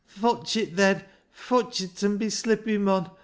[0.07, 1.03] "Fotch it, then.
[1.31, 3.11] Fotch it, an' be slippy, mon